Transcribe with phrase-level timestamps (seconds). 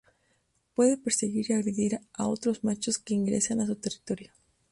[0.73, 4.31] Puede perseguir y agredir a otros machos que ingresen a su territorio.